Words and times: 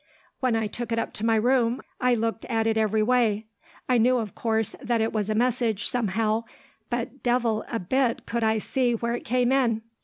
When 0.39 0.55
I 0.55 0.65
took 0.65 0.91
it 0.91 0.97
up 0.97 1.13
to 1.13 1.25
my 1.27 1.35
room, 1.35 1.79
I 1.99 2.15
looked 2.15 2.45
at 2.45 2.65
it 2.65 2.75
every 2.75 3.03
way. 3.03 3.45
I 3.87 3.99
knew, 3.99 4.17
of 4.17 4.33
course, 4.33 4.75
that 4.81 4.99
it 4.99 5.13
was 5.13 5.29
a 5.29 5.35
message, 5.35 5.87
somehow, 5.87 6.45
but 6.89 7.21
devil 7.21 7.63
a 7.71 7.77
bit 7.79 8.25
could 8.25 8.43
I 8.43 8.57
see 8.57 8.95
where 8.95 9.13
it 9.13 9.25
came 9.25 9.51
in. 9.51 9.83